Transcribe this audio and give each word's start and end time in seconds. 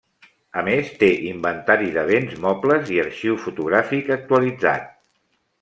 A 0.59 0.61
més 0.67 0.87
té 1.03 1.09
inventari 1.31 1.93
de 1.99 2.05
béns 2.09 2.33
mobles 2.47 2.91
i 2.97 2.99
arxiu 3.05 3.39
fotogràfic 3.47 4.11
actualitzat. 4.21 4.91